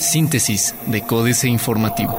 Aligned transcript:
Síntesis 0.00 0.74
de 0.86 1.02
Códice 1.02 1.48
Informativo. 1.48 2.18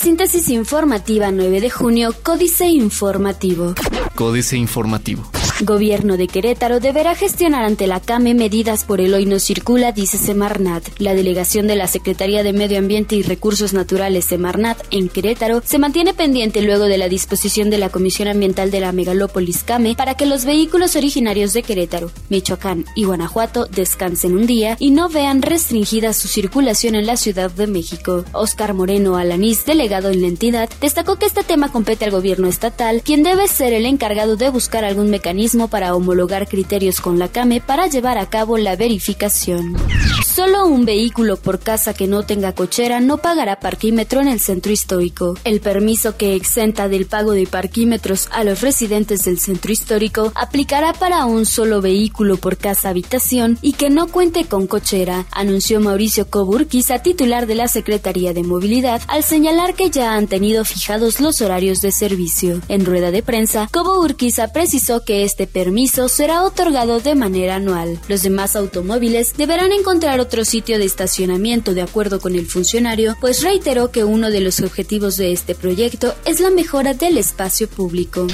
Síntesis 0.00 0.48
informativa 0.48 1.30
9 1.30 1.60
de 1.60 1.70
junio, 1.70 2.14
Códice 2.22 2.66
Informativo. 2.66 3.74
Códice 4.16 4.56
Informativo. 4.56 5.22
Gobierno 5.62 6.16
de 6.16 6.26
Querétaro 6.26 6.80
deberá 6.80 7.14
gestionar 7.14 7.64
ante 7.64 7.86
la 7.86 8.00
CAME 8.00 8.34
medidas 8.34 8.82
por 8.82 9.00
el 9.00 9.14
hoy 9.14 9.26
no 9.26 9.38
circula, 9.38 9.92
dice 9.92 10.18
Semarnat. 10.18 10.82
La 10.98 11.14
delegación 11.14 11.68
de 11.68 11.76
la 11.76 11.86
Secretaría 11.86 12.42
de 12.42 12.52
Medio 12.52 12.78
Ambiente 12.78 13.14
y 13.14 13.22
Recursos 13.22 13.72
Naturales 13.72 14.24
Semarnat 14.24 14.82
en 14.90 15.08
Querétaro 15.08 15.62
se 15.64 15.78
mantiene 15.78 16.14
pendiente 16.14 16.62
luego 16.62 16.86
de 16.86 16.98
la 16.98 17.08
disposición 17.08 17.70
de 17.70 17.78
la 17.78 17.90
Comisión 17.90 18.26
Ambiental 18.26 18.72
de 18.72 18.80
la 18.80 18.90
Megalópolis 18.90 19.62
CAME 19.62 19.94
para 19.94 20.16
que 20.16 20.26
los 20.26 20.44
vehículos 20.44 20.96
originarios 20.96 21.52
de 21.52 21.62
Querétaro, 21.62 22.10
Michoacán 22.28 22.84
y 22.96 23.04
Guanajuato 23.04 23.66
descansen 23.66 24.34
un 24.34 24.48
día 24.48 24.76
y 24.80 24.90
no 24.90 25.10
vean 25.10 25.42
restringida 25.42 26.12
su 26.12 26.26
circulación 26.26 26.96
en 26.96 27.06
la 27.06 27.16
Ciudad 27.16 27.52
de 27.52 27.68
México. 27.68 28.24
Oscar 28.32 28.74
Moreno 28.74 29.16
Alanís, 29.16 29.64
delegado 29.64 30.10
en 30.10 30.22
la 30.22 30.26
entidad, 30.26 30.68
destacó 30.80 31.20
que 31.20 31.26
este 31.26 31.44
tema 31.44 31.70
compete 31.70 32.04
al 32.04 32.10
gobierno 32.10 32.48
estatal, 32.48 33.02
quien 33.04 33.22
debe 33.22 33.46
ser 33.46 33.72
el 33.72 33.86
encargado 33.86 34.34
de 34.34 34.50
buscar 34.50 34.84
algún 34.84 35.08
mecanismo 35.08 35.51
para 35.68 35.94
homologar 35.94 36.48
criterios 36.48 37.00
con 37.00 37.18
la 37.18 37.28
CAME 37.28 37.60
para 37.60 37.86
llevar 37.86 38.18
a 38.18 38.28
cabo 38.30 38.56
la 38.58 38.74
verificación. 38.76 39.76
Solo 40.24 40.66
un 40.66 40.86
vehículo 40.86 41.36
por 41.36 41.58
casa 41.58 41.92
que 41.92 42.06
no 42.06 42.22
tenga 42.22 42.54
cochera 42.54 43.00
no 43.00 43.18
pagará 43.18 43.60
parquímetro 43.60 44.20
en 44.20 44.28
el 44.28 44.40
centro 44.40 44.72
histórico. 44.72 45.36
El 45.44 45.60
permiso 45.60 46.16
que 46.16 46.34
exenta 46.34 46.88
del 46.88 47.04
pago 47.04 47.32
de 47.32 47.46
parquímetros 47.46 48.28
a 48.32 48.42
los 48.42 48.62
residentes 48.62 49.24
del 49.24 49.38
centro 49.38 49.72
histórico 49.72 50.32
aplicará 50.34 50.94
para 50.94 51.26
un 51.26 51.44
solo 51.44 51.82
vehículo 51.82 52.38
por 52.38 52.56
casa 52.56 52.88
habitación 52.88 53.58
y 53.60 53.74
que 53.74 53.90
no 53.90 54.06
cuente 54.06 54.44
con 54.46 54.66
cochera, 54.66 55.26
anunció 55.30 55.80
Mauricio 55.80 56.28
Coburquiza, 56.30 57.00
titular 57.00 57.46
de 57.46 57.54
la 57.54 57.68
Secretaría 57.68 58.32
de 58.32 58.42
Movilidad, 58.42 59.02
al 59.08 59.24
señalar 59.24 59.74
que 59.74 59.90
ya 59.90 60.14
han 60.14 60.28
tenido 60.28 60.64
fijados 60.64 61.20
los 61.20 61.42
horarios 61.42 61.82
de 61.82 61.92
servicio. 61.92 62.60
En 62.68 62.86
rueda 62.86 63.10
de 63.10 63.22
prensa, 63.22 63.68
Cobo 63.70 64.00
Urquiza 64.00 64.48
precisó 64.48 65.04
que 65.04 65.24
este 65.24 65.41
permiso 65.46 66.08
será 66.08 66.42
otorgado 66.42 67.00
de 67.00 67.14
manera 67.14 67.56
anual. 67.56 68.00
Los 68.08 68.22
demás 68.22 68.56
automóviles 68.56 69.34
deberán 69.36 69.72
encontrar 69.72 70.20
otro 70.20 70.44
sitio 70.44 70.78
de 70.78 70.84
estacionamiento 70.84 71.74
de 71.74 71.82
acuerdo 71.82 72.20
con 72.20 72.34
el 72.34 72.46
funcionario, 72.46 73.16
pues 73.20 73.42
reiteró 73.42 73.90
que 73.90 74.04
uno 74.04 74.30
de 74.30 74.40
los 74.40 74.60
objetivos 74.60 75.16
de 75.16 75.32
este 75.32 75.54
proyecto 75.54 76.14
es 76.24 76.40
la 76.40 76.50
mejora 76.50 76.94
del 76.94 77.18
espacio 77.18 77.68
público. 77.68 78.26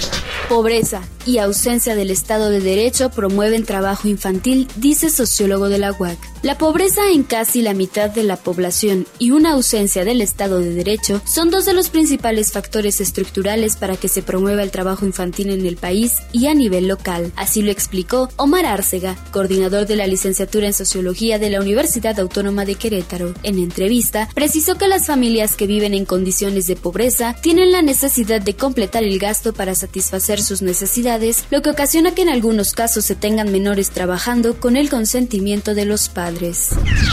Pobreza 0.49 1.03
y 1.27 1.39
ausencia 1.39 1.95
del 1.95 2.11
Estado 2.11 2.51
de 2.51 2.61
Derecho 2.61 3.11
promueven 3.11 3.65
trabajo 3.65 4.09
infantil, 4.09 4.69
dice 4.77 5.11
sociólogo 5.11 5.69
de 5.69 5.79
la 5.79 5.93
UAC. 5.93 6.19
La 6.43 6.57
pobreza 6.57 7.01
en 7.11 7.25
casi 7.25 7.63
la 7.63 7.75
mitad 7.75 8.11
de 8.11 8.23
la 8.23 8.37
población 8.37 9.09
y 9.19 9.33
una 9.33 9.55
ausencia 9.55 10.05
del 10.05 10.21
Estado 10.21 10.61
de 10.61 10.73
Derecho 10.73 11.21
son 11.25 11.51
dos 11.51 11.65
de 11.65 11.73
los 11.73 11.89
principales 11.89 12.53
factores 12.53 13.01
estructurales 13.01 13.75
para 13.77 13.97
que 13.97 14.07
se 14.07 14.23
promueva 14.23 14.63
el 14.63 14.71
trabajo 14.71 15.05
infantil 15.05 15.51
en 15.51 15.67
el 15.67 15.77
país 15.77 16.19
y 16.31 16.47
a 16.47 16.55
nivel 16.55 16.87
local. 16.87 17.33
Así 17.35 17.63
lo 17.63 17.73
explicó 17.73 18.29
Omar 18.37 18.67
Árcega, 18.67 19.17
coordinador 19.33 19.89
de 19.89 19.97
la 19.97 20.07
licenciatura 20.07 20.69
en 20.69 20.75
Sociología 20.75 21.41
de 21.41 21.51
la 21.51 21.61
Universidad 21.61 22.21
Autónoma 22.21 22.65
de 22.65 22.77
Querétaro. 22.77 23.35
En 23.43 23.59
entrevista, 23.59 24.29
precisó 24.33 24.77
que 24.77 24.87
las 24.87 25.07
familias 25.07 25.57
que 25.57 25.67
viven 25.67 25.93
en 25.93 26.05
condiciones 26.05 26.69
de 26.69 26.77
pobreza 26.77 27.35
tienen 27.43 27.73
la 27.73 27.83
necesidad 27.83 28.41
de 28.41 28.55
completar 28.55 29.03
el 29.03 29.19
gasto 29.19 29.53
para 29.53 29.75
satisfacer 29.75 30.41
sus 30.41 30.63
necesidades, 30.63 31.47
lo 31.51 31.63
que 31.63 31.71
ocasiona 31.71 32.15
que 32.15 32.23
en 32.23 32.29
algunos 32.29 32.75
casos 32.75 33.05
se 33.05 33.17
tengan 33.17 33.51
menores 33.51 33.91
trabajando 33.91 34.61
con 34.61 34.77
el 34.77 34.89
consentimiento 34.89 35.75
de 35.75 35.85
los 35.85 36.09
padres. 36.09 36.28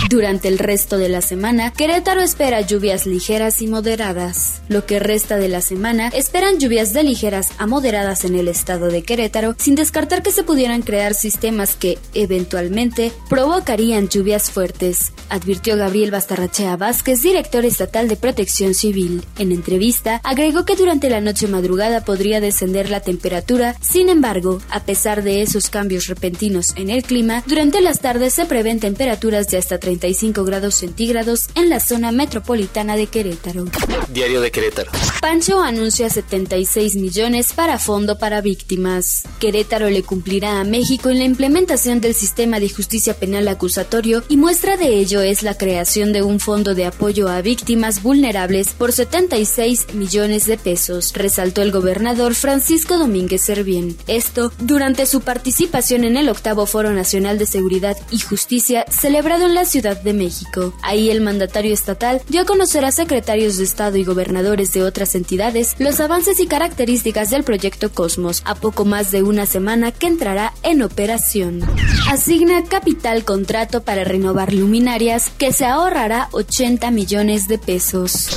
Durante 0.10 0.50
el 0.50 0.60
resto 0.60 0.98
de 0.98 1.08
la 1.08 1.22
semana, 1.22 1.72
Querétaro 1.72 2.22
espera 2.22 2.60
lluvias 2.60 3.06
ligeras 3.06 3.62
y 3.62 3.68
moderadas. 3.68 4.62
Lo 4.68 4.86
que 4.86 5.00
resta 5.00 5.38
de 5.38 5.48
la 5.48 5.62
semana 5.62 6.10
esperan 6.10 6.60
lluvias 6.60 6.92
de 6.92 7.04
ligeras 7.04 7.52
a 7.58 7.66
moderadas 7.66 8.26
en 8.26 8.36
el 8.36 8.50
estado 8.50 8.88
de 8.88 9.04
Querétaro, 9.04 9.56
sin 9.58 9.76
descartar 9.76 10.22
que 10.22 10.32
se 10.32 10.44
pudieran 10.44 10.82
crear 10.82 11.14
sistemas 11.14 11.76
que, 11.76 11.98
eventualmente, 12.14 13.14
provocarían 13.30 14.10
lluvias 14.10 14.52
fuertes, 14.52 15.14
advirtió 15.30 15.78
Gabriel 15.78 16.12
Bastarrachea 16.12 16.76
Vázquez, 16.76 17.22
director 17.22 17.64
estatal 17.64 18.10
de 18.10 18.18
Protección 18.18 18.74
Civil. 18.74 19.24
En 19.40 19.54
entrevista, 19.54 20.20
agregó 20.26 20.66
que 20.66 20.76
durante 20.76 21.10
la 21.10 21.22
noche 21.22 21.48
madrugada 21.48 22.04
podría 22.04 22.42
descender 22.42 22.90
la 22.90 23.00
temperatura, 23.00 23.78
sin 23.80 24.10
embargo, 24.10 24.62
a 24.70 24.82
pesar 24.82 25.24
de 25.24 25.42
esos 25.42 25.70
cambios 25.70 26.08
repentinos 26.08 26.74
en 26.76 26.90
el 26.90 27.04
clima, 27.04 27.44
durante 27.48 27.80
las 27.80 28.02
tardes 28.02 28.34
se 28.34 28.46
prevén 28.46 28.82
temperaturas 28.82 29.05
temperaturas 29.06 29.48
de 29.50 29.60
hasta 29.60 29.78
35 29.78 30.44
grados 30.46 30.74
centígrados 30.74 31.50
en 31.54 31.70
la 31.70 31.80
zona 31.80 32.12
metropolitana 32.12 32.96
de 32.96 33.06
Querétaro. 33.06 33.66
Diario 34.10 34.42
de 34.42 34.50
Querétaro. 34.50 34.90
Pancho 35.22 35.62
anuncia 35.62 36.10
76 36.10 36.96
millones 36.96 37.54
para 37.54 37.78
fondo 37.78 38.18
para 38.18 38.42
víctimas. 38.42 39.24
Querétaro 39.40 39.92
le 39.92 40.02
cumplirá 40.02 40.60
a 40.60 40.64
México 40.64 41.10
en 41.12 41.20
la 41.20 41.24
implementación 41.24 42.02
del 42.02 42.16
sistema 42.16 42.60
de 42.60 42.68
justicia 42.68 43.14
penal 43.14 43.48
acusatorio 43.48 44.24
y 44.28 44.38
muestra 44.38 44.76
de 44.76 44.98
ello 44.98 45.22
es 45.22 45.44
la 45.44 45.56
creación 45.56 46.12
de 46.12 46.24
un 46.24 46.40
fondo 46.40 46.74
de 46.74 46.86
apoyo 46.86 47.30
a 47.30 47.44
víctimas 47.44 48.02
vulnerables 48.02 48.70
por 48.70 48.92
76 48.92 49.94
millones 49.94 50.48
de 50.48 50.58
pesos, 50.58 51.14
resaltó 51.14 51.62
el 51.62 51.72
gobernador 51.72 52.34
Francisco 52.34 52.98
Domínguez 52.98 53.42
Servién. 53.42 53.96
Esto 54.08 54.52
durante 54.58 55.06
su 55.06 55.22
participación 55.22 56.06
en 56.06 56.18
el 56.18 56.30
octavo 56.30 56.66
Foro 56.66 56.92
Nacional 56.92 57.38
de 57.38 57.46
Seguridad 57.46 57.96
y 58.10 58.18
Justicia 58.20 58.86
celebrado 58.96 59.46
en 59.46 59.56
la 59.56 59.66
Ciudad 59.66 60.02
de 60.02 60.14
México. 60.14 60.74
Ahí 60.82 61.10
el 61.10 61.22
mandatario 61.22 61.74
estatal 61.74 62.22
dio 62.28 62.42
a 62.42 62.46
conocer 62.46 62.86
a 62.86 62.92
secretarios 62.92 63.58
de 63.58 63.64
Estado 63.64 63.98
y 63.98 64.04
gobernadores 64.04 64.74
de 64.74 64.84
otras 64.84 65.16
entidades 65.16 65.76
los 65.80 66.00
avances 66.00 66.40
y 66.40 66.48
características 66.48 67.30
del 67.30 67.44
proyecto 67.44 67.92
Cosmos, 67.92 68.42
a 68.46 68.56
poco 68.56 68.86
más 68.86 69.12
de 69.12 69.24
una 69.24 69.46
semana 69.46 69.92
que 69.92 70.08
entrará 70.08 70.54
en 70.64 70.82
operación. 70.82 71.62
Asigna 72.10 72.64
capital 72.64 73.26
contrato 73.26 73.84
para 73.84 74.04
renovar 74.04 74.54
luminarias 74.54 75.30
que 75.38 75.54
se 75.54 75.66
ahorrará 75.66 76.30
80 76.32 76.92
millones 76.92 77.48
de 77.48 77.58
pesos. 77.58 78.30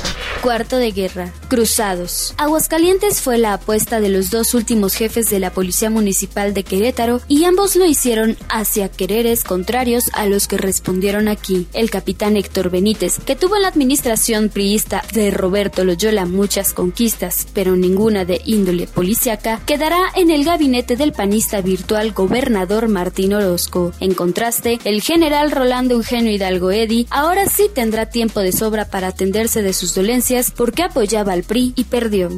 Cuarto 0.43 0.77
de 0.77 0.93
guerra. 0.93 1.33
Cruzados. 1.49 2.33
Aguascalientes 2.37 3.21
fue 3.21 3.39
la 3.39 3.55
apuesta 3.55 4.01
de 4.01 4.09
los 4.09 4.31
dos 4.31 4.55
últimos 4.55 4.95
jefes 4.95 5.31
de 5.31 5.41
la 5.41 5.51
Policía 5.51 5.91
Municipal 5.91 6.55
de 6.55 6.63
Querétaro 6.63 7.21
y 7.27 7.45
ambos 7.45 7.75
lo 7.75 7.85
hicieron 7.85 8.37
hacia 8.49 8.89
quereres 8.89 9.43
contrarios 9.43 10.11
a 10.13 10.27
los 10.27 10.47
que 10.47 10.57
respondieron 10.57 11.27
aquí. 11.27 11.67
El 11.73 11.91
capitán 11.91 12.37
Héctor 12.37 12.71
Benítez, 12.71 13.19
que 13.19 13.35
tuvo 13.35 13.57
en 13.57 13.63
la 13.63 13.69
administración 13.69 14.49
priista 14.49 15.03
de 15.13 15.33
Roberto 15.33 15.85
Loyola 15.85 16.25
muchas 16.25 16.73
conquistas, 16.73 17.49
pero 17.53 17.75
ninguna 17.75 18.25
de 18.25 18.41
índole 18.45 18.87
policiaca, 18.87 19.61
quedará 19.67 19.99
en 20.15 20.31
el 20.31 20.45
gabinete 20.45 20.95
del 20.95 21.13
panista 21.13 21.63
virtual 21.63 22.13
gobernador 22.13 22.87
Martín 22.87 23.35
Orozco. 23.35 23.93
En 23.99 24.15
contraste, 24.15 24.79
el 24.85 25.03
general 25.03 25.51
Rolando 25.51 25.95
Eugenio 25.95 26.31
Hidalgo 26.31 26.71
Eddy 26.71 27.09
ahora 27.11 27.47
sí 27.47 27.69
tendrá 27.75 28.07
tiempo 28.07 28.39
de 28.39 28.53
sobra 28.53 28.85
para 28.85 29.09
atenderse 29.09 29.63
de 29.63 29.73
sus 29.73 29.97
dolencias 29.97 30.28
porque 30.55 30.83
apoyaba 30.83 31.33
al 31.33 31.43
PRI 31.43 31.73
y 31.75 31.85
perdió. 31.85 32.29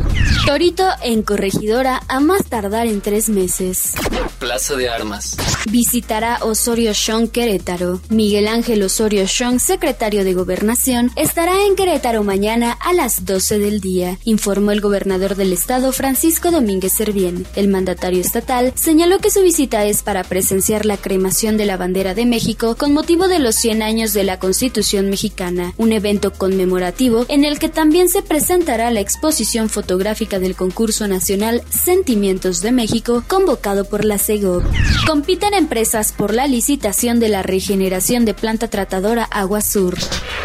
Torito 0.47 0.87
en 1.03 1.23
corregidora 1.23 2.01
a 2.07 2.21
más 2.21 2.45
tardar 2.47 2.87
en 2.87 3.01
tres 3.01 3.29
meses. 3.29 3.95
Plaza 4.39 4.77
de 4.77 4.89
Armas. 4.89 5.37
Visitará 5.71 6.39
Osorio 6.43 6.93
Chong 6.95 7.29
Querétaro. 7.29 8.01
Miguel 8.09 8.47
Ángel 8.47 8.83
Osorio 8.85 9.27
Chong, 9.27 9.59
secretario 9.59 10.23
de 10.23 10.35
Gobernación, 10.35 11.11
estará 11.17 11.65
en 11.67 11.75
Querétaro 11.75 12.23
mañana 12.23 12.73
a 12.73 12.93
las 12.93 13.25
12 13.25 13.59
del 13.59 13.81
día, 13.81 14.19
informó 14.25 14.71
el 14.71 14.81
gobernador 14.81 15.35
del 15.35 15.53
estado 15.53 15.91
Francisco 15.91 16.53
Domínguez 16.53 16.93
Servién. 16.93 17.45
El 17.57 17.67
mandatario 17.69 18.21
estatal 18.21 18.73
señaló 18.77 19.19
que 19.19 19.31
su 19.31 19.43
visita 19.43 19.85
es 19.85 20.03
para 20.03 20.23
presenciar 20.23 20.87
la 20.87 20.97
cremación 20.97 21.57
de 21.57 21.67
la 21.67 21.77
bandera 21.77 22.15
de 22.15 22.25
México 22.25 22.77
con 22.77 22.93
motivo 22.93 23.27
de 23.27 23.41
los 23.41 23.57
100 23.57 23.83
años 23.83 24.13
de 24.13 24.23
la 24.25 24.39
Constitución 24.39 25.11
mexicana, 25.11 25.75
un 25.77 25.93
evento 25.93 26.33
conmemorativo 26.33 27.27
en 27.29 27.45
el 27.45 27.59
que 27.59 27.69
también 27.81 28.11
se 28.11 28.21
presentará 28.21 28.91
la 28.91 29.01
exposición 29.01 29.71
fotográfica 29.71 30.39
del 30.39 30.55
concurso 30.55 31.09
nacional 31.09 31.63
Sentimientos 31.71 32.61
de 32.61 32.73
México 32.73 33.25
convocado 33.27 33.87
por 33.87 34.05
la 34.05 34.19
CEGOP. 34.19 34.63
Compiten 35.07 35.55
empresas 35.55 36.13
por 36.13 36.35
la 36.35 36.47
licitación 36.47 37.21
de 37.21 37.31
la 37.31 37.43
regeneración 37.43 38.27
de 38.27 38.35
planta 38.35 38.69
tratadora 38.69 39.25
Agua 39.25 39.63
Sur. 39.63 39.97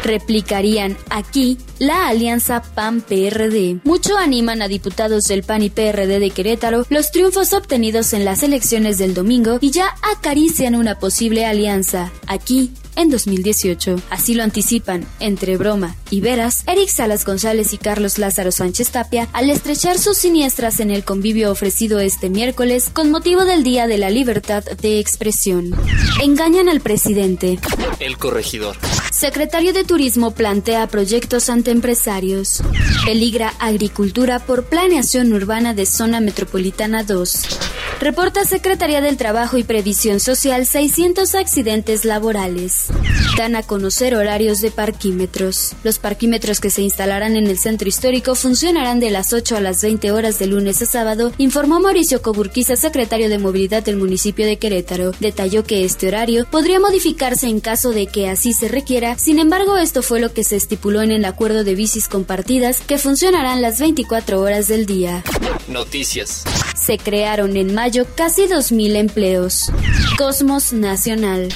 Replicarían 0.02 0.96
aquí 1.10 1.58
la 1.78 2.08
alianza 2.08 2.62
PAN-PRD. 2.62 3.82
Mucho 3.84 4.18
animan 4.18 4.62
a 4.62 4.70
diputados 4.70 5.26
del 5.26 5.44
PAN 5.44 5.62
y 5.62 5.70
PRD 5.70 6.20
de 6.20 6.30
Querétaro 6.30 6.86
los 6.90 7.12
triunfos 7.12 7.52
obtenidos 7.52 8.14
en 8.14 8.24
las 8.24 8.44
elecciones 8.44 8.98
del 8.98 9.14
domingo 9.14 9.58
y 9.60 9.72
ya 9.72 9.94
acarician 10.14 10.74
una 10.74 11.00
posible 11.00 11.46
alianza. 11.46 12.14
Aquí 12.28 12.72
en 12.96 13.10
2018. 13.10 14.02
Así 14.10 14.34
lo 14.34 14.44
anticipan, 14.44 15.06
entre 15.20 15.58
broma 15.58 15.96
y 16.10 16.22
veras, 16.22 16.64
Eric 16.68 16.90
Salas 16.90 17.25
González 17.26 17.74
y 17.74 17.78
Carlos 17.78 18.18
Lázaro 18.18 18.52
Sánchez 18.52 18.92
Tapia 18.92 19.28
al 19.34 19.50
estrechar 19.50 19.98
sus 19.98 20.18
siniestras 20.18 20.80
en 20.80 20.92
el 20.92 21.04
convivio 21.04 21.52
ofrecido 21.52 22.00
este 22.00 22.30
miércoles 22.30 22.90
con 22.94 23.12
motivo 23.12 23.44
del 23.44 23.64
Día 23.64 23.88
de 23.88 23.98
la 23.98 24.10
Libertad 24.10 24.64
de 24.64 25.00
Expresión. 25.00 25.76
Engañan 26.24 26.70
al 26.70 26.80
presidente. 26.80 27.60
El 28.00 28.18
corregidor. 28.18 28.78
Secretario 29.12 29.74
de 29.74 29.84
Turismo 29.84 30.32
plantea 30.32 30.88
proyectos 30.88 31.50
ante 31.50 31.72
empresarios. 31.72 32.62
Peligra 33.06 33.54
agricultura 33.60 34.40
por 34.40 34.66
planeación 34.66 35.34
urbana 35.34 35.74
de 35.74 35.86
zona 35.86 36.20
metropolitana 36.20 37.04
2. 37.04 37.60
Reporta 38.00 38.44
Secretaría 38.44 39.00
del 39.00 39.16
Trabajo 39.16 39.58
y 39.58 39.64
Previsión 39.64 40.20
Social 40.20 40.66
600 40.66 41.34
accidentes 41.34 42.04
laborales. 42.04 42.88
Dan 43.38 43.56
a 43.56 43.64
conocer 43.64 44.16
horarios 44.16 44.62
de 44.62 44.70
parquímetros. 44.70 45.74
Los 45.84 45.98
parquímetros 45.98 46.60
que 46.60 46.70
se 46.70 46.82
instalarán 46.82 47.15
en 47.24 47.48
el 47.48 47.58
centro 47.58 47.88
histórico 47.88 48.36
funcionarán 48.36 49.00
de 49.00 49.10
las 49.10 49.32
8 49.32 49.56
a 49.56 49.62
las 49.62 49.82
20 49.82 50.12
horas 50.12 50.38
de 50.38 50.48
lunes 50.48 50.82
a 50.82 50.86
sábado, 50.86 51.32
informó 51.38 51.80
Mauricio 51.80 52.22
Coburquiza, 52.22 52.76
secretario 52.76 53.30
de 53.30 53.38
Movilidad 53.38 53.84
del 53.84 53.96
municipio 53.96 54.46
de 54.46 54.58
Querétaro. 54.58 55.14
Detalló 55.22 55.64
que 55.64 55.86
este 55.86 56.10
horario 56.10 56.46
podría 56.52 56.80
modificarse 56.80 57.48
en 57.48 57.62
caso 57.62 57.92
de 57.92 58.08
que 58.08 58.28
así 58.28 58.52
se 58.52 58.68
requiera, 58.68 59.18
sin 59.18 59.40
embargo 59.40 59.78
esto 59.78 60.04
fue 60.04 60.20
lo 60.20 60.34
que 60.34 60.44
se 60.44 60.58
estipuló 60.58 61.02
en 61.02 61.12
el 61.12 61.24
acuerdo 61.24 61.64
de 61.64 61.74
bicis 61.74 62.10
compartidas 62.10 62.82
que 62.82 62.98
funcionarán 62.98 63.62
las 63.62 63.80
24 63.80 64.42
horas 64.42 64.68
del 64.68 64.86
día. 64.86 65.24
Noticias. 65.70 66.44
Se 66.76 66.98
crearon 66.98 67.56
en 67.56 67.74
mayo 67.74 68.06
casi 68.16 68.44
2.000 68.44 68.96
empleos. 68.98 69.72
Cosmos 70.18 70.74
Nacional. 70.74 71.48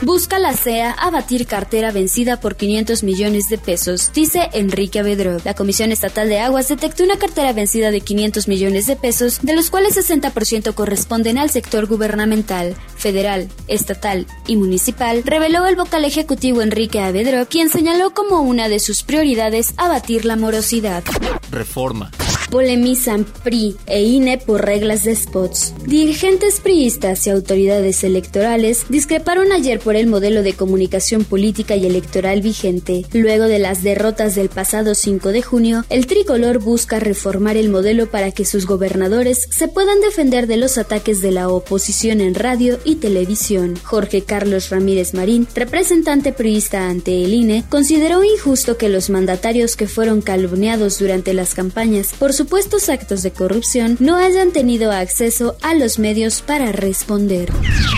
Busca 0.00 0.38
la 0.38 0.54
CEA 0.54 0.92
abatir 0.92 1.48
cartera 1.48 1.90
vencida 1.90 2.38
por 2.38 2.54
500 2.54 3.02
millones 3.02 3.48
de 3.48 3.58
pesos, 3.58 4.12
dice 4.14 4.48
Enrique 4.52 5.00
Avedro. 5.00 5.38
La 5.44 5.54
Comisión 5.54 5.90
Estatal 5.90 6.28
de 6.28 6.38
Aguas 6.38 6.68
detectó 6.68 7.02
una 7.02 7.18
cartera 7.18 7.52
vencida 7.52 7.90
de 7.90 8.00
500 8.00 8.46
millones 8.46 8.86
de 8.86 8.94
pesos, 8.94 9.40
de 9.42 9.56
los 9.56 9.70
cuales 9.70 9.96
60% 9.96 10.72
corresponden 10.74 11.36
al 11.36 11.50
sector 11.50 11.86
gubernamental, 11.86 12.76
federal, 12.96 13.48
estatal 13.66 14.26
y 14.46 14.54
municipal, 14.54 15.24
reveló 15.24 15.66
el 15.66 15.74
vocal 15.74 16.04
ejecutivo 16.04 16.62
Enrique 16.62 17.00
Avedro, 17.00 17.48
quien 17.48 17.68
señaló 17.68 18.14
como 18.14 18.42
una 18.42 18.68
de 18.68 18.78
sus 18.78 19.02
prioridades 19.02 19.74
abatir 19.78 20.24
la 20.24 20.36
morosidad. 20.36 21.02
Reforma. 21.50 22.12
Polemizan 22.50 23.26
PRI 23.44 23.76
e 23.86 24.02
INE 24.02 24.38
por 24.38 24.64
reglas 24.64 25.04
de 25.04 25.14
spots. 25.14 25.74
Dirigentes 25.84 26.60
priistas 26.60 27.26
y 27.26 27.30
autoridades 27.30 28.04
electorales 28.04 28.86
discreparon 28.88 29.52
ayer 29.52 29.78
por 29.80 29.96
el 29.96 30.06
modelo 30.06 30.42
de 30.42 30.54
comunicación 30.54 31.24
política 31.24 31.76
y 31.76 31.86
electoral 31.86 32.40
vigente. 32.40 33.04
Luego 33.12 33.44
de 33.44 33.58
las 33.58 33.82
derrotas 33.82 34.34
del 34.34 34.48
pasado 34.48 34.94
5 34.94 35.28
de 35.30 35.42
junio, 35.42 35.84
el 35.90 36.06
tricolor 36.06 36.58
busca 36.58 37.00
reformar 37.00 37.56
el 37.56 37.68
modelo 37.68 38.10
para 38.10 38.30
que 38.30 38.44
sus 38.44 38.66
gobernadores 38.66 39.48
se 39.50 39.68
puedan 39.68 40.00
defender 40.00 40.46
de 40.46 40.56
los 40.56 40.78
ataques 40.78 41.20
de 41.20 41.32
la 41.32 41.48
oposición 41.48 42.20
en 42.20 42.34
radio 42.34 42.78
y 42.84 42.96
televisión. 42.96 43.78
Jorge 43.82 44.22
Carlos 44.22 44.70
Ramírez 44.70 45.14
Marín, 45.14 45.46
representante 45.54 46.32
priista 46.32 46.88
ante 46.88 47.24
el 47.24 47.34
INE, 47.34 47.64
consideró 47.68 48.24
injusto 48.24 48.76
que 48.76 48.88
los 48.88 49.10
mandatarios 49.10 49.76
que 49.76 49.86
fueron 49.86 50.22
calumniados 50.22 50.98
durante 50.98 51.34
las 51.34 51.54
campañas 51.54 52.14
por 52.18 52.32
supuestos 52.38 52.88
actos 52.88 53.24
de 53.24 53.32
corrupción 53.32 53.96
no 53.98 54.14
hayan 54.14 54.52
tenido 54.52 54.92
acceso 54.92 55.56
a 55.60 55.74
los 55.74 55.98
medios 55.98 56.40
para 56.40 56.70
responder. 56.70 57.50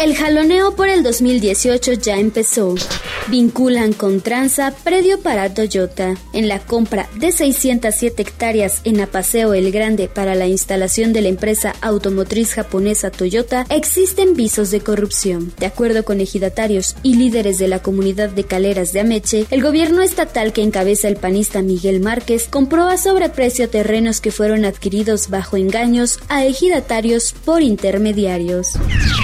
El 0.02 0.16
jaloneo 0.16 0.74
por 0.74 0.88
el 0.88 1.02
2018 1.02 1.92
ya 1.92 2.16
empezó. 2.16 2.74
Vinculan 3.28 3.92
con 3.92 4.22
Tranza 4.22 4.72
predio 4.82 5.20
para 5.20 5.52
Toyota. 5.52 6.16
En 6.32 6.48
la 6.48 6.58
compra 6.58 7.06
de 7.16 7.32
607 7.32 8.22
hectáreas 8.22 8.80
en 8.84 9.02
Apaseo 9.02 9.52
el 9.52 9.70
Grande 9.72 10.08
para 10.08 10.34
la 10.34 10.46
instalación 10.46 11.12
de 11.12 11.20
la 11.20 11.28
empresa 11.28 11.74
automotriz 11.82 12.54
japonesa 12.54 13.10
Toyota 13.10 13.66
existen 13.68 14.34
visos 14.34 14.70
de 14.70 14.80
corrupción. 14.80 15.52
De 15.58 15.66
acuerdo 15.66 16.02
con 16.02 16.22
ejidatarios 16.22 16.96
y 17.02 17.16
líderes 17.16 17.58
de 17.58 17.68
la 17.68 17.82
comunidad 17.82 18.30
de 18.30 18.44
Caleras 18.44 18.94
de 18.94 19.00
Ameche, 19.00 19.44
el 19.50 19.62
gobierno 19.62 20.00
estatal 20.00 20.54
que 20.54 20.62
encabeza 20.62 21.08
el 21.08 21.16
panista 21.16 21.60
Miguel 21.60 22.00
Márquez 22.00 22.48
compró 22.48 22.88
a 22.88 22.96
sobreprecio 22.96 23.68
terrenos 23.68 24.22
que 24.22 24.29
fueron 24.30 24.64
adquiridos 24.64 25.28
bajo 25.28 25.56
engaños 25.56 26.18
a 26.28 26.44
ejidatarios 26.44 27.32
por 27.44 27.62
intermediarios. 27.62 28.72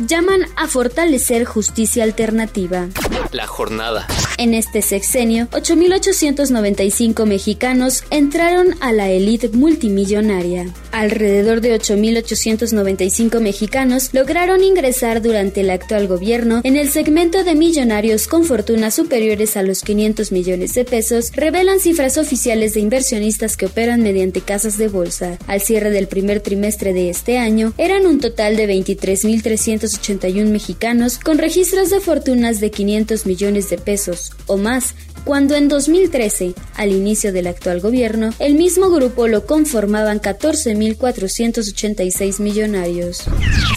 Llaman 0.06 0.46
a 0.56 0.68
fortalecer 0.68 1.44
justicia 1.44 2.04
alternativa. 2.04 2.88
La 3.32 3.46
jornada. 3.46 4.06
En 4.38 4.54
este 4.54 4.82
sexenio, 4.82 5.48
8.895 5.50 7.26
mexicanos 7.26 8.04
entraron 8.10 8.74
a 8.80 8.92
la 8.92 9.08
élite 9.08 9.48
multimillonaria. 9.48 10.66
Alrededor 10.96 11.60
de 11.60 11.78
8.895 11.78 13.38
mexicanos 13.40 14.08
lograron 14.14 14.64
ingresar 14.64 15.20
durante 15.20 15.60
el 15.60 15.68
actual 15.68 16.08
gobierno 16.08 16.62
en 16.64 16.76
el 16.76 16.88
segmento 16.88 17.44
de 17.44 17.54
millonarios 17.54 18.26
con 18.26 18.46
fortunas 18.46 18.94
superiores 18.94 19.58
a 19.58 19.62
los 19.62 19.82
500 19.82 20.32
millones 20.32 20.72
de 20.72 20.86
pesos, 20.86 21.32
revelan 21.34 21.80
cifras 21.80 22.16
oficiales 22.16 22.72
de 22.72 22.80
inversionistas 22.80 23.58
que 23.58 23.66
operan 23.66 24.02
mediante 24.02 24.40
casas 24.40 24.78
de 24.78 24.88
bolsa. 24.88 25.36
Al 25.46 25.60
cierre 25.60 25.90
del 25.90 26.08
primer 26.08 26.40
trimestre 26.40 26.94
de 26.94 27.10
este 27.10 27.36
año, 27.36 27.74
eran 27.76 28.06
un 28.06 28.18
total 28.18 28.56
de 28.56 28.66
23.381 28.66 30.46
mexicanos 30.46 31.18
con 31.18 31.36
registros 31.36 31.90
de 31.90 32.00
fortunas 32.00 32.58
de 32.58 32.70
500 32.70 33.26
millones 33.26 33.68
de 33.68 33.76
pesos 33.76 34.32
o 34.46 34.56
más, 34.56 34.94
cuando 35.26 35.56
en 35.56 35.66
2013, 35.66 36.54
al 36.76 36.92
inicio 36.92 37.32
del 37.32 37.48
actual 37.48 37.80
gobierno, 37.80 38.30
el 38.38 38.54
mismo 38.54 38.90
grupo 38.90 39.26
lo 39.26 39.44
conformaban 39.44 40.20
14.486 40.20 42.40
millonarios. 42.40 43.24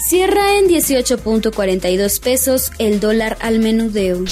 Cierra 0.08 0.58
en 0.58 0.68
18.42 0.68 2.20
pesos 2.20 2.70
el 2.78 3.00
dólar 3.00 3.36
al 3.40 3.58
menudeo. 3.58 4.22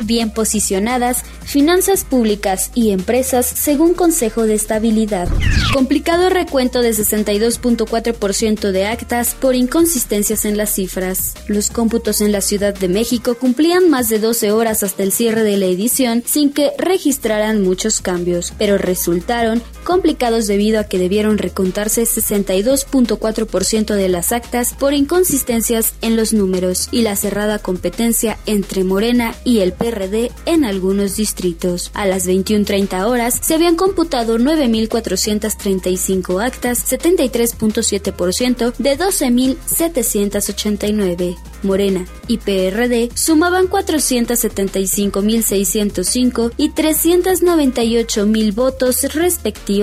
Bien 0.00 0.30
posicionadas, 0.30 1.24
finanzas 1.44 2.04
públicas 2.04 2.70
y 2.74 2.90
empresas 2.90 3.46
según 3.46 3.94
Consejo 3.94 4.44
de 4.44 4.54
Estabilidad. 4.54 5.28
Complicado 5.72 6.28
recuento 6.28 6.82
de 6.82 6.90
62.4% 6.90 8.70
de 8.70 8.86
actas 8.86 9.34
por 9.34 9.54
inconsistencias 9.54 10.44
en 10.44 10.56
las 10.56 10.70
cifras. 10.70 11.34
Los 11.46 11.70
cómputos 11.70 12.20
en 12.20 12.30
la 12.30 12.42
Ciudad 12.42 12.74
de 12.74 12.88
México 12.88 13.34
cumplían 13.34 13.90
más 13.90 14.08
de 14.08 14.18
12 14.18 14.52
horas 14.52 14.82
hasta 14.82 15.02
el 15.02 15.12
cierre 15.12 15.42
de 15.42 15.56
la 15.56 15.66
edición 15.66 16.22
sin 16.26 16.50
que 16.58 16.72
registraran 16.76 17.62
muchos 17.62 18.00
cambios, 18.00 18.52
pero 18.58 18.78
resultaron 18.78 19.62
complicados 19.88 20.46
debido 20.46 20.78
a 20.80 20.84
que 20.84 20.98
debieron 20.98 21.38
recontarse 21.38 22.02
62.4% 22.02 23.94
de 23.94 24.08
las 24.10 24.32
actas 24.32 24.74
por 24.74 24.92
inconsistencias 24.92 25.94
en 26.02 26.14
los 26.14 26.34
números 26.34 26.90
y 26.92 27.00
la 27.00 27.16
cerrada 27.16 27.58
competencia 27.58 28.36
entre 28.44 28.84
Morena 28.84 29.34
y 29.44 29.60
el 29.60 29.72
PRD 29.72 30.30
en 30.44 30.66
algunos 30.66 31.16
distritos. 31.16 31.90
A 31.94 32.04
las 32.04 32.28
21.30 32.28 33.06
horas 33.06 33.40
se 33.42 33.54
habían 33.54 33.76
computado 33.76 34.36
9.435 34.36 36.44
actas, 36.44 36.92
73.7% 36.92 38.74
de 38.76 38.98
12.789. 38.98 41.38
Morena 41.62 42.04
y 42.28 42.36
PRD 42.38 43.10
sumaban 43.14 43.68
475.605 43.68 46.52
y 46.58 46.72
398.000 46.72 48.54
votos 48.54 49.14
respectivamente. 49.14 49.77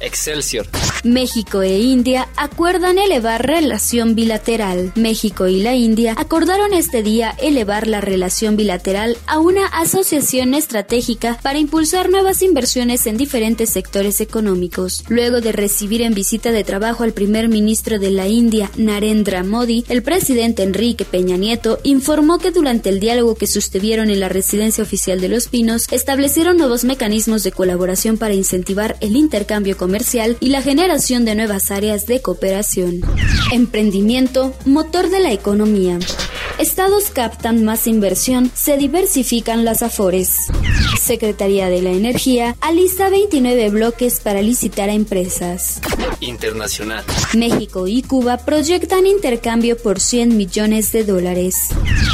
Excelsior. 0.00 0.66
México 1.04 1.62
e 1.62 1.78
India 1.80 2.28
acuerdan 2.36 2.98
elevar 2.98 3.46
relación 3.46 4.14
bilateral. 4.14 4.92
México 4.96 5.46
y 5.46 5.62
la 5.62 5.74
India 5.74 6.14
acordaron 6.16 6.72
este 6.72 7.02
día 7.02 7.34
elevar 7.40 7.86
la 7.86 8.00
relación 8.00 8.56
bilateral 8.56 9.16
a 9.26 9.38
una 9.38 9.66
asociación 9.66 10.54
estratégica 10.54 11.38
para 11.42 11.58
impulsar 11.58 12.10
nuevas 12.10 12.42
inversiones 12.42 13.06
en 13.06 13.16
diferentes 13.16 13.70
sectores 13.70 14.20
económicos. 14.20 15.04
Luego 15.08 15.40
de 15.40 15.52
recibir 15.52 16.02
en 16.02 16.14
visita 16.14 16.50
de 16.50 16.64
trabajo 16.64 17.04
al 17.04 17.12
primer 17.12 17.48
ministro 17.48 17.98
de 17.98 18.10
la 18.10 18.28
India, 18.28 18.70
Narendra 18.76 19.42
Modi, 19.44 19.84
el 19.88 20.02
presidente 20.02 20.62
Enrique 20.62 21.04
Peña 21.04 21.36
Nieto 21.36 21.78
informó 21.82 22.38
que 22.38 22.50
durante 22.50 22.88
el 22.88 23.00
diálogo 23.00 23.34
que 23.34 23.46
sostuvieron 23.46 24.10
en 24.10 24.20
la 24.20 24.28
residencia 24.28 24.82
oficial 24.82 25.20
de 25.20 25.28
Los 25.28 25.48
Pinos, 25.48 25.86
establecieron 25.90 26.56
nuevos 26.56 26.84
mecanismos 26.84 27.42
de 27.42 27.52
colaboración 27.52 28.16
para 28.16 28.34
incentivar 28.34 28.79
el 29.00 29.16
intercambio 29.16 29.76
comercial 29.76 30.36
y 30.40 30.48
la 30.48 30.62
generación 30.62 31.24
de 31.24 31.34
nuevas 31.34 31.70
áreas 31.70 32.06
de 32.06 32.22
cooperación. 32.22 33.02
Emprendimiento, 33.52 34.54
motor 34.64 35.10
de 35.10 35.20
la 35.20 35.32
economía. 35.32 35.98
Estados 36.58 37.10
captan 37.10 37.64
más 37.64 37.86
inversión, 37.86 38.50
se 38.54 38.76
diversifican 38.76 39.64
las 39.64 39.82
afores. 39.82 40.48
Secretaría 41.00 41.68
de 41.68 41.80
la 41.80 41.90
Energía 41.90 42.56
alista 42.60 43.08
29 43.08 43.70
bloques 43.70 44.20
para 44.20 44.42
licitar 44.42 44.88
a 44.90 44.92
empresas. 44.92 45.80
Internacional. 46.20 47.04
México 47.34 47.86
y 47.86 48.02
Cuba 48.02 48.38
proyectan 48.38 49.06
intercambio 49.06 49.76
por 49.78 50.00
100 50.00 50.36
millones 50.36 50.92
de 50.92 51.04
dólares. 51.04 51.68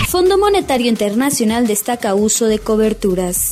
Fondo 0.08 0.38
Monetario 0.38 0.88
Internacional 0.88 1.66
destaca 1.66 2.14
uso 2.14 2.46
de 2.46 2.58
coberturas. 2.58 3.50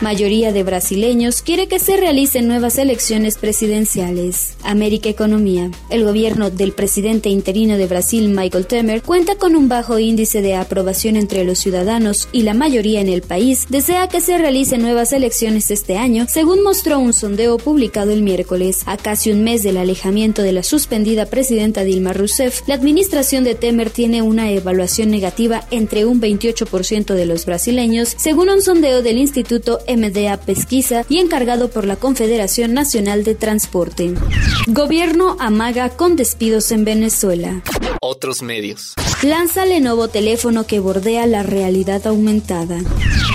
Mayoría 0.00 0.52
de 0.52 0.62
brasileños 0.62 1.42
quiere 1.42 1.66
que 1.66 1.80
se 1.80 1.96
realicen 1.96 2.46
nuevas 2.46 2.78
elecciones 2.78 3.36
presidenciales. 3.36 4.54
América 4.62 5.08
Economía. 5.08 5.72
El 5.90 6.04
gobierno 6.04 6.50
del 6.50 6.70
presidente 6.70 7.30
interino 7.30 7.76
de 7.76 7.88
Brasil, 7.88 8.28
Michael 8.28 8.68
Temer, 8.68 9.02
cuenta 9.02 9.34
con 9.34 9.56
un 9.56 9.68
bajo 9.68 9.98
índice 9.98 10.40
de 10.40 10.54
aprobación 10.54 11.16
entre 11.16 11.42
los 11.42 11.58
ciudadanos 11.58 12.28
y 12.30 12.42
la 12.42 12.54
mayoría 12.54 13.00
en 13.00 13.08
el 13.08 13.22
país 13.22 13.66
desea 13.70 14.08
que 14.08 14.20
se 14.20 14.38
realicen 14.38 14.82
nuevas 14.82 15.12
elecciones 15.12 15.72
este 15.72 15.96
año, 15.96 16.26
según 16.28 16.62
mostró 16.62 17.00
un 17.00 17.12
sondeo 17.12 17.58
publicado 17.58 18.12
el 18.12 18.22
miércoles. 18.22 18.82
A 18.86 18.98
casi 18.98 19.32
un 19.32 19.42
mes 19.42 19.64
del 19.64 19.78
alejamiento 19.78 20.42
de 20.42 20.52
la 20.52 20.62
suspendida 20.62 21.26
presidenta 21.26 21.82
Dilma 21.82 22.12
Rousseff, 22.12 22.62
la 22.68 22.74
administración 22.74 23.42
de 23.42 23.56
Temer 23.56 23.90
tiene 23.90 24.22
una 24.22 24.52
evaluación 24.52 25.10
negativa 25.10 25.66
entre 25.72 26.06
un 26.06 26.20
28% 26.20 27.14
de 27.14 27.26
los 27.26 27.46
brasileños, 27.46 28.14
según 28.16 28.48
un 28.48 28.62
sondeo 28.62 29.02
del 29.02 29.18
Instituto 29.18 29.80
MDA 29.88 30.36
Pesquisa 30.38 31.04
y 31.08 31.18
encargado 31.18 31.70
por 31.70 31.86
la 31.86 31.96
Confederación 31.96 32.74
Nacional 32.74 33.24
de 33.24 33.34
Transporte. 33.34 34.14
Gobierno 34.66 35.36
amaga 35.40 35.90
con 35.90 36.16
despidos 36.16 36.70
en 36.72 36.84
Venezuela. 36.84 37.62
Otros 38.00 38.42
medios. 38.42 38.94
Lanza 39.22 39.64
Lenovo 39.64 40.08
teléfono 40.08 40.66
que 40.66 40.78
bordea 40.78 41.26
la 41.26 41.42
realidad 41.42 42.06
aumentada. 42.06 42.78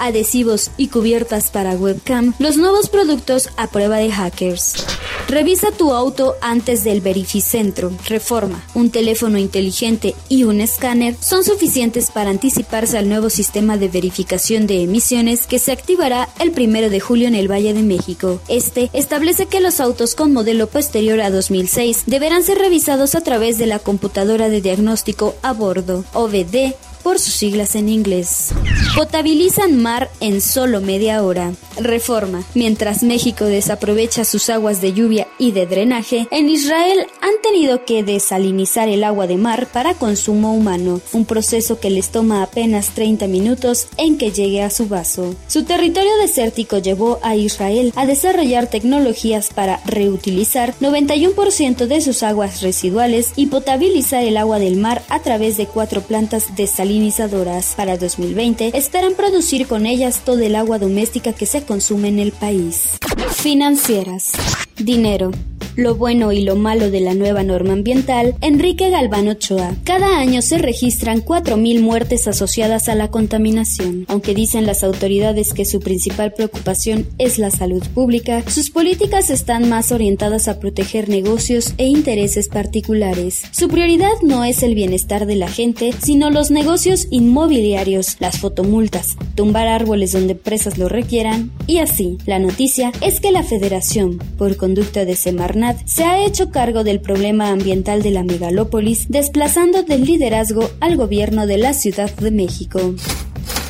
Adhesivos 0.02 0.72
y 0.78 0.88
cubiertas 0.88 1.52
para 1.52 1.74
webcam, 1.74 2.34
los 2.40 2.58
nuevos 2.58 2.90
productos 2.90 3.50
a 3.58 3.68
prueba 3.68 3.98
de 3.98 4.12
hackers. 4.12 4.86
Revisa 5.28 5.72
tu 5.72 5.94
auto 5.94 6.36
antes 6.42 6.84
del 6.84 7.02
verificentro. 7.02 7.92
Reforma. 8.08 8.64
Un 8.76 8.92
teléfono 8.92 9.38
inteligente 9.38 10.16
y 10.30 10.44
un 10.44 10.62
escáner 10.62 11.16
son 11.22 11.44
suficientes 11.44 12.12
para 12.12 12.30
anticiparse 12.30 12.98
al 12.98 13.10
nuevo 13.10 13.30
sistema 13.30 13.78
de 13.78 13.88
verificación 13.88 14.68
de 14.68 14.84
emisiones 14.84 15.48
que 15.48 15.60
se 15.60 15.72
activará 15.72 16.30
el 16.40 16.52
primero 16.52 16.90
de 16.90 17.00
julio 17.00 17.28
en 17.28 17.36
el 17.36 17.50
Valle 17.50 17.74
de 17.74 17.84
México. 17.84 18.42
Este 18.48 18.90
establece 18.94 19.46
que 19.46 19.62
los 19.62 19.80
autos 19.80 20.14
con 20.14 20.34
modelo 20.34 20.68
posterior 20.68 21.20
a 21.22 21.32
2006 21.32 22.04
deberán 22.06 22.44
ser 22.44 22.58
revisados 22.58 23.16
a 23.16 23.22
través 23.22 23.58
de 23.58 23.66
la 23.66 23.80
computadora 23.80 24.50
de 24.50 24.62
diagnóstico 24.62 25.36
a 25.42 25.54
bordo, 25.54 26.04
OVD, 26.14 26.76
por 27.04 27.20
sus 27.20 27.34
siglas 27.34 27.76
en 27.76 27.90
inglés. 27.90 28.52
Potabilizan 28.96 29.82
mar 29.82 30.10
en 30.20 30.42
solo 30.42 30.82
media 30.82 31.24
hora. 31.24 31.54
Reforma. 31.78 32.44
Mientras 32.54 33.04
México 33.04 33.46
desaprovecha 33.46 34.24
sus 34.26 34.50
aguas 34.50 34.82
de 34.82 34.94
lluvia 34.94 35.28
y 35.40 35.52
de 35.52 35.66
drenaje, 35.66 36.28
en 36.32 36.50
Israel 36.50 37.08
han 37.22 37.34
tenido 37.42 37.86
que 37.86 38.04
desalinizar 38.04 38.90
el 38.90 39.04
agua 39.04 39.28
de 39.28 39.38
mar 39.38 39.68
para 39.72 39.96
consumo 39.96 40.54
humano, 40.54 41.02
un 41.12 41.26
proceso 41.26 41.80
que 41.80 41.90
les 41.90 42.10
toma 42.10 42.44
apenas 42.44 42.90
30 42.90 43.28
minutos 43.28 43.88
en 43.98 44.18
que 44.18 44.32
llegue 44.32 44.62
a 44.62 44.70
su 44.70 44.88
vaso. 44.88 45.36
Su 45.48 45.64
territorio 45.64 46.16
desértico 46.22 46.78
llevó 46.78 47.20
a 47.24 47.36
Israel 47.36 47.92
a 47.96 48.06
desarrollar 48.06 48.68
tecnologías 48.68 49.50
para 49.54 49.82
reutilizar 49.86 50.74
91% 50.80 51.88
de 51.88 52.02
sus 52.02 52.24
aguas 52.24 52.62
residuales 52.62 53.34
y 53.36 53.48
potabilizar 53.48 54.24
el 54.24 54.38
agua 54.38 54.60
del 54.60 54.78
mar 54.78 55.02
a 55.10 55.20
través 55.20 55.58
de 55.58 55.66
cuatro 55.66 56.02
plantas 56.02 56.56
desalinizadoras 56.94 57.74
para 57.76 57.98
2020 57.98 58.72
esperan 58.78 59.14
producir 59.16 59.68
con 59.68 59.86
ellas 59.86 60.22
todo 60.24 60.40
el 60.42 60.56
agua 60.56 60.78
doméstica 60.78 61.34
que 61.34 61.46
se 61.46 61.64
consume 61.64 62.10
en 62.10 62.20
el 62.20 62.32
país. 62.32 63.00
Financieras. 63.32 64.32
Dinero 64.78 65.32
lo 65.76 65.96
bueno 65.96 66.32
y 66.32 66.42
lo 66.42 66.56
malo 66.56 66.92
de 66.92 67.00
la 67.00 67.14
nueva 67.14 67.44
norma 67.44 67.74
ambiental, 67.74 68.36
Enrique 68.42 68.90
Galván 68.90 69.28
Ochoa. 69.28 69.76
Cada 69.84 70.20
año 70.20 70.42
se 70.42 70.58
registran 70.58 71.24
4.000 71.24 71.82
muertes 71.82 72.28
asociadas 72.28 72.90
a 72.90 72.96
la 72.96 73.10
contaminación. 73.10 74.06
Aunque 74.08 74.36
dicen 74.36 74.66
las 74.66 74.84
autoridades 74.84 75.54
que 75.54 75.66
su 75.66 75.80
principal 75.80 76.34
preocupación 76.34 77.08
es 77.18 77.40
la 77.40 77.50
salud 77.52 77.84
pública, 77.94 78.44
sus 78.48 78.70
políticas 78.70 79.30
están 79.30 79.70
más 79.70 79.92
orientadas 79.92 80.48
a 80.48 80.60
proteger 80.60 81.10
negocios 81.10 81.74
e 81.78 81.88
intereses 81.88 82.48
particulares. 82.48 83.44
Su 83.52 83.68
prioridad 83.68 84.14
no 84.22 84.44
es 84.44 84.64
el 84.64 84.76
bienestar 84.76 85.26
de 85.26 85.36
la 85.36 85.48
gente, 85.48 85.92
sino 86.04 86.30
los 86.30 86.52
negocios 86.52 87.08
inmobiliarios, 87.10 88.18
las 88.20 88.40
fotomultas, 88.40 89.18
tumbar 89.36 89.68
árboles 89.68 90.12
donde 90.12 90.34
empresas 90.34 90.78
lo 90.78 90.90
requieran 90.90 91.52
y 91.68 91.80
así. 91.80 92.18
La 92.26 92.40
noticia 92.40 92.92
es 93.02 93.20
que 93.20 93.32
la 93.32 93.44
Federación, 93.44 94.20
por 94.38 94.56
conducta 94.58 95.06
de 95.06 95.16
Semarnat, 95.16 95.63
se 95.86 96.04
ha 96.04 96.26
hecho 96.26 96.52
cargo 96.52 96.84
del 96.84 97.00
problema 97.00 97.50
ambiental 97.50 98.02
de 98.02 98.12
la 98.12 98.24
megalópolis, 98.24 99.08
desplazando 99.10 99.84
del 99.84 100.06
liderazgo 100.06 100.70
al 100.80 100.98
gobierno 100.98 101.48
de 101.48 101.58
la 101.58 101.74
Ciudad 101.74 102.14
de 102.16 102.32
México. 102.32 102.80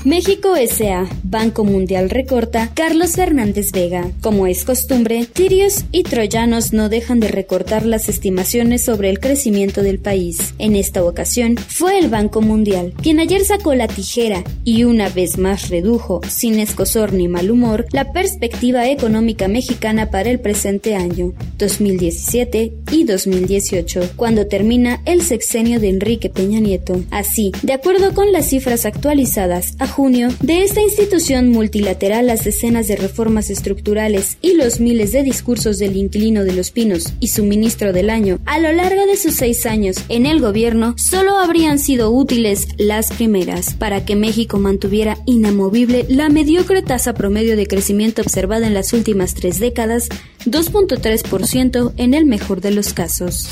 México 0.05 0.57
S.A. 0.57 1.07
Banco 1.24 1.63
Mundial 1.63 2.10
recorta 2.10 2.72
Carlos 2.74 3.13
Fernández 3.13 3.72
Vega. 3.72 4.12
Como 4.19 4.48
es 4.48 4.65
costumbre, 4.65 5.25
tirios 5.31 5.86
y 5.93 6.03
troyanos 6.03 6.74
no 6.74 6.89
dejan 6.89 7.22
de 7.22 7.29
recortar 7.29 7.86
las 7.86 8.10
estimaciones 8.10 8.83
sobre 8.83 9.10
el 9.10 9.22
crecimiento 9.22 9.81
del 9.81 10.00
país. 10.00 10.55
En 10.60 10.75
esta 10.75 11.05
ocasión, 11.05 11.55
fue 11.55 11.98
el 12.00 12.10
Banco 12.10 12.41
Mundial 12.41 12.93
quien 13.01 13.22
ayer 13.22 13.45
sacó 13.45 13.75
la 13.75 13.88
tijera 13.88 14.43
y 14.65 14.83
una 14.83 15.07
vez 15.07 15.38
más 15.38 15.69
redujo, 15.69 16.19
sin 16.27 16.60
escosor 16.60 17.13
ni 17.13 17.29
mal 17.29 17.50
humor, 17.50 17.86
la 17.93 18.12
perspectiva 18.12 18.89
económica 18.89 19.48
mexicana 19.48 20.12
para 20.12 20.29
el 20.29 20.41
presente 20.41 20.95
año, 20.95 21.31
2017 21.57 22.74
y 22.91 23.05
2018, 23.05 24.10
cuando 24.17 24.48
termina 24.48 25.01
el 25.05 25.22
sexenio 25.22 25.79
de 25.79 25.88
Enrique 25.88 26.29
Peña 26.29 26.60
Nieto. 26.60 27.01
Así, 27.10 27.53
de 27.62 27.72
acuerdo 27.72 28.13
con 28.13 28.33
las 28.33 28.50
cifras 28.50 28.86
actualizadas 28.86 29.75
junio, 29.93 30.29
de 30.41 30.63
esta 30.63 30.81
institución 30.81 31.50
multilateral 31.50 32.25
las 32.25 32.43
decenas 32.43 32.88
de 32.88 32.95
reformas 32.95 33.51
estructurales 33.51 34.38
y 34.41 34.55
los 34.55 34.79
miles 34.79 35.12
de 35.12 35.21
discursos 35.21 35.77
del 35.77 35.95
inquilino 35.95 36.43
de 36.43 36.53
los 36.53 36.71
pinos 36.71 37.13
y 37.19 37.27
su 37.27 37.43
ministro 37.43 37.93
del 37.93 38.09
año 38.09 38.39
a 38.45 38.59
lo 38.59 38.71
largo 38.71 39.05
de 39.05 39.17
sus 39.17 39.35
seis 39.35 39.67
años 39.67 39.97
en 40.09 40.25
el 40.25 40.41
gobierno 40.41 40.95
solo 40.97 41.38
habrían 41.38 41.77
sido 41.77 42.09
útiles 42.09 42.67
las 42.77 43.12
primeras 43.13 43.75
para 43.75 44.03
que 44.03 44.15
México 44.15 44.57
mantuviera 44.57 45.19
inamovible 45.27 46.05
la 46.09 46.29
mediocre 46.29 46.81
tasa 46.81 47.13
promedio 47.13 47.55
de 47.55 47.67
crecimiento 47.67 48.23
observada 48.23 48.65
en 48.65 48.73
las 48.73 48.93
últimas 48.93 49.35
tres 49.35 49.59
décadas, 49.59 50.09
2.3% 50.45 51.93
en 51.97 52.13
el 52.15 52.25
mejor 52.25 52.62
de 52.62 52.71
los 52.71 52.93
casos. 52.93 53.47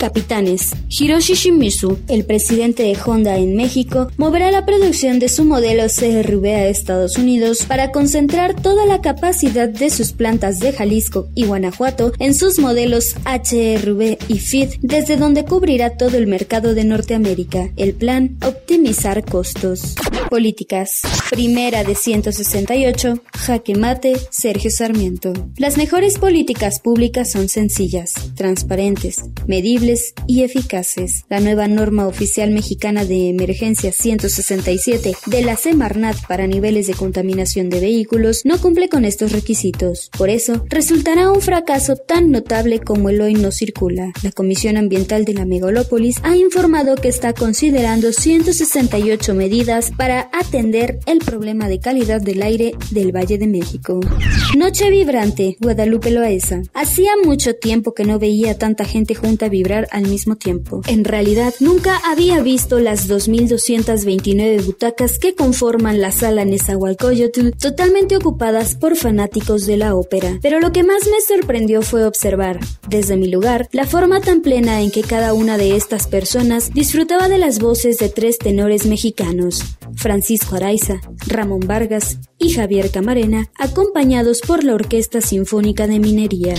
Capitanes. 0.00 0.70
Hiroshi 0.88 1.34
Shimizu, 1.34 1.98
el 2.08 2.24
presidente 2.24 2.84
de 2.84 2.96
Honda 3.04 3.36
en 3.36 3.54
México, 3.54 4.10
moverá 4.16 4.50
la 4.50 4.64
producción 4.64 5.18
de 5.18 5.28
su 5.28 5.44
modelo 5.44 5.82
CRV 5.88 6.46
a 6.46 6.68
Estados 6.68 7.18
Unidos 7.18 7.66
para 7.68 7.92
concentrar 7.92 8.54
toda 8.54 8.86
la 8.86 9.02
capacidad 9.02 9.68
de 9.68 9.90
sus 9.90 10.12
plantas 10.12 10.58
de 10.58 10.72
Jalisco 10.72 11.28
y 11.34 11.44
Guanajuato 11.44 12.12
en 12.18 12.34
sus 12.34 12.58
modelos 12.58 13.14
HRV 13.26 14.16
y 14.26 14.38
FID, 14.38 14.70
desde 14.80 15.18
donde 15.18 15.44
cubrirá 15.44 15.98
todo 15.98 16.16
el 16.16 16.26
mercado 16.26 16.74
de 16.74 16.84
Norteamérica. 16.84 17.68
El 17.76 17.92
plan, 17.92 18.38
optimizar 18.46 19.22
costos. 19.22 19.96
Políticas. 20.30 21.02
Primera 21.28 21.84
de 21.84 21.94
168, 21.94 23.20
jaque 23.36 23.74
mate, 23.74 24.14
Sergio 24.30 24.70
Sarmiento. 24.70 25.32
Las 25.58 25.76
mejores 25.76 26.18
políticas 26.18 26.80
públicas 26.80 27.32
son 27.32 27.48
sencillas, 27.48 28.14
transparentes, 28.36 29.24
medibles, 29.46 29.89
y 30.26 30.42
eficaces. 30.42 31.24
La 31.28 31.40
nueva 31.40 31.66
norma 31.68 32.06
oficial 32.06 32.50
mexicana 32.50 33.04
de 33.04 33.28
emergencia 33.28 33.92
167 33.92 35.16
de 35.26 35.42
la 35.42 35.56
Semarnat 35.56 36.16
para 36.26 36.46
niveles 36.46 36.86
de 36.86 36.94
contaminación 36.94 37.70
de 37.70 37.80
vehículos 37.80 38.42
no 38.44 38.60
cumple 38.60 38.88
con 38.88 39.04
estos 39.04 39.32
requisitos. 39.32 40.10
Por 40.16 40.30
eso, 40.30 40.64
resultará 40.68 41.30
un 41.30 41.40
fracaso 41.40 41.96
tan 41.96 42.30
notable 42.30 42.80
como 42.80 43.08
el 43.08 43.20
hoy 43.20 43.34
no 43.34 43.50
circula. 43.50 44.12
La 44.22 44.32
Comisión 44.32 44.76
Ambiental 44.76 45.24
de 45.24 45.34
la 45.34 45.44
Megalópolis 45.44 46.16
ha 46.22 46.36
informado 46.36 46.94
que 46.96 47.08
está 47.08 47.32
considerando 47.32 48.12
168 48.12 49.34
medidas 49.34 49.90
para 49.96 50.30
atender 50.32 51.00
el 51.06 51.18
problema 51.18 51.68
de 51.68 51.80
calidad 51.80 52.20
del 52.20 52.42
aire 52.42 52.74
del 52.90 53.14
Valle 53.14 53.38
de 53.38 53.46
México. 53.46 54.00
Noche 54.56 54.90
vibrante, 54.90 55.56
Guadalupe 55.60 56.10
Loaesa. 56.10 56.62
Hacía 56.74 57.10
mucho 57.24 57.54
tiempo 57.54 57.94
que 57.94 58.04
no 58.04 58.18
veía 58.18 58.58
tanta 58.58 58.84
gente 58.84 59.14
junta 59.14 59.48
vibrar 59.48 59.79
al 59.90 60.06
mismo 60.08 60.36
tiempo. 60.36 60.82
En 60.86 61.04
realidad, 61.04 61.54
nunca 61.60 62.00
había 62.04 62.40
visto 62.42 62.78
las 62.78 63.08
2.229 63.08 64.64
butacas 64.64 65.18
que 65.18 65.34
conforman 65.34 66.00
la 66.00 66.12
sala 66.12 66.44
Nezahualcóyotl 66.44 67.50
totalmente 67.50 68.16
ocupadas 68.16 68.74
por 68.74 68.96
fanáticos 68.96 69.66
de 69.66 69.76
la 69.76 69.94
ópera. 69.94 70.38
Pero 70.42 70.60
lo 70.60 70.72
que 70.72 70.82
más 70.82 71.04
me 71.06 71.20
sorprendió 71.20 71.82
fue 71.82 72.04
observar, 72.04 72.60
desde 72.88 73.16
mi 73.16 73.28
lugar, 73.28 73.68
la 73.72 73.86
forma 73.86 74.20
tan 74.20 74.40
plena 74.40 74.80
en 74.80 74.90
que 74.90 75.02
cada 75.02 75.34
una 75.34 75.56
de 75.56 75.76
estas 75.76 76.06
personas 76.06 76.72
disfrutaba 76.72 77.28
de 77.28 77.38
las 77.38 77.58
voces 77.58 77.98
de 77.98 78.08
tres 78.08 78.38
tenores 78.38 78.86
mexicanos, 78.86 79.62
Francisco 79.96 80.56
Araiza, 80.56 81.00
Ramón 81.26 81.60
Vargas 81.60 82.18
y 82.38 82.50
Javier 82.50 82.90
Camarena, 82.90 83.50
acompañados 83.58 84.40
por 84.40 84.64
la 84.64 84.74
Orquesta 84.74 85.20
Sinfónica 85.20 85.86
de 85.86 85.98
Minería. 85.98 86.54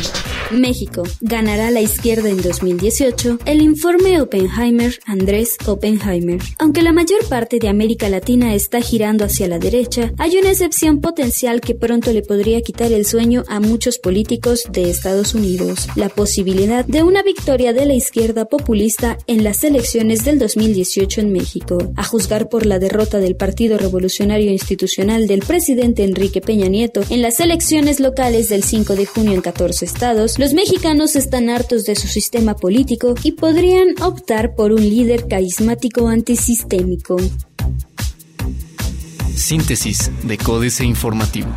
México 0.53 1.03
ganará 1.21 1.71
la 1.71 1.81
izquierda 1.81 2.29
en 2.29 2.41
2018, 2.41 3.39
el 3.45 3.61
informe 3.61 4.21
Oppenheimer 4.21 4.99
Andrés 5.05 5.57
Oppenheimer. 5.65 6.41
Aunque 6.59 6.81
la 6.81 6.93
mayor 6.93 7.25
parte 7.27 7.59
de 7.59 7.69
América 7.69 8.09
Latina 8.09 8.53
está 8.53 8.81
girando 8.81 9.25
hacia 9.25 9.47
la 9.47 9.59
derecha, 9.59 10.13
hay 10.17 10.37
una 10.37 10.51
excepción 10.51 11.01
potencial 11.01 11.61
que 11.61 11.75
pronto 11.75 12.11
le 12.11 12.21
podría 12.21 12.61
quitar 12.61 12.91
el 12.91 13.05
sueño 13.05 13.43
a 13.47 13.59
muchos 13.59 13.97
políticos 13.99 14.63
de 14.71 14.89
Estados 14.89 15.33
Unidos, 15.33 15.87
la 15.95 16.09
posibilidad 16.09 16.85
de 16.85 17.03
una 17.03 17.23
victoria 17.23 17.73
de 17.73 17.85
la 17.85 17.93
izquierda 17.93 18.45
populista 18.45 19.17
en 19.27 19.43
las 19.43 19.63
elecciones 19.63 20.25
del 20.25 20.39
2018 20.39 21.21
en 21.21 21.31
México. 21.31 21.77
A 21.95 22.03
juzgar 22.03 22.49
por 22.49 22.65
la 22.65 22.79
derrota 22.79 23.19
del 23.19 23.35
Partido 23.35 23.77
Revolucionario 23.77 24.51
Institucional 24.51 25.27
del 25.27 25.41
presidente 25.41 26.03
Enrique 26.03 26.41
Peña 26.41 26.67
Nieto 26.67 27.01
en 27.09 27.21
las 27.21 27.39
elecciones 27.39 27.99
locales 27.99 28.49
del 28.49 28.63
5 28.63 28.95
de 28.95 29.05
junio 29.05 29.33
en 29.33 29.41
14 29.41 29.85
estados, 29.85 30.39
los 30.41 30.53
mexicanos 30.53 31.15
están 31.15 31.51
hartos 31.51 31.83
de 31.83 31.95
su 31.95 32.07
sistema 32.07 32.55
político 32.55 33.13
y 33.21 33.33
podrían 33.33 33.89
optar 34.01 34.55
por 34.55 34.71
un 34.71 34.81
líder 34.81 35.27
carismático 35.27 36.07
antisistémico. 36.07 37.17
Síntesis 39.35 40.09
de 40.23 40.39
Códice 40.39 40.83
Informativo. 40.83 41.51